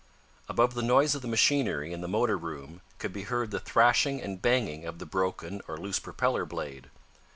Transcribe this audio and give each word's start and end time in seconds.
Above 0.49 0.73
the 0.73 0.81
noise 0.81 1.13
of 1.13 1.21
the 1.21 1.27
machinery 1.27 1.93
in 1.93 2.01
the 2.01 2.07
motor 2.07 2.35
room 2.35 2.81
could 2.97 3.13
be 3.13 3.21
heard 3.21 3.51
the 3.51 3.59
thrashing 3.59 4.19
and 4.19 4.41
banging 4.41 4.83
of 4.83 4.97
the 4.97 5.05
broken 5.05 5.61
or 5.67 5.77
loose 5.77 5.99
propeller 5.99 6.43
blade. 6.43 6.89